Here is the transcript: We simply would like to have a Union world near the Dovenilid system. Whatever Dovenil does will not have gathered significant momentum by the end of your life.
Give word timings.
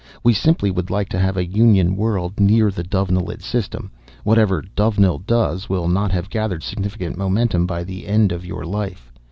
We 0.23 0.33
simply 0.33 0.71
would 0.71 0.89
like 0.89 1.09
to 1.09 1.19
have 1.19 1.37
a 1.37 1.45
Union 1.45 1.95
world 1.95 2.39
near 2.39 2.71
the 2.71 2.81
Dovenilid 2.83 3.43
system. 3.43 3.91
Whatever 4.23 4.63
Dovenil 4.75 5.19
does 5.27 5.69
will 5.69 5.87
not 5.87 6.11
have 6.11 6.27
gathered 6.31 6.63
significant 6.63 7.19
momentum 7.19 7.67
by 7.67 7.83
the 7.83 8.07
end 8.07 8.31
of 8.31 8.43
your 8.43 8.65
life. 8.65 9.11